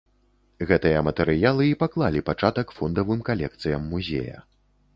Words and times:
Гэтыя 0.71 1.03
матэрыялы 1.07 1.67
і 1.67 1.75
паклалі 1.83 2.23
пачатак 2.29 2.67
фондавым 2.77 3.21
калекцыям 3.29 3.87
музея. 3.95 4.37